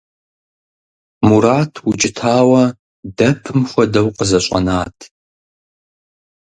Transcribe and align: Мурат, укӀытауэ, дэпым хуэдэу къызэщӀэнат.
Мурат, 1.27 1.73
укӀытауэ, 1.89 2.63
дэпым 3.17 3.59
хуэдэу 3.69 4.07
къызэщӀэнат. 4.17 4.97